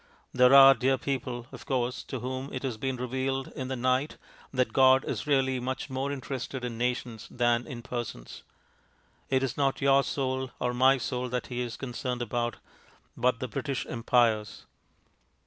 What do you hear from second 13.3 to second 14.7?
the British Empire's.